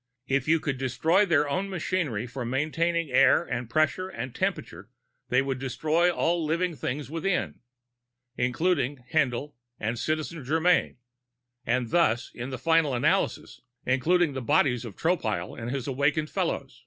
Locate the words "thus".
11.91-12.31